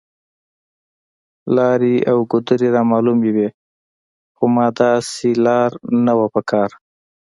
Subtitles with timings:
[1.55, 3.47] لارې او ګودرې رامعلومې وې،
[4.35, 5.71] خو ما داسې لار
[6.05, 6.69] نه وه په کار.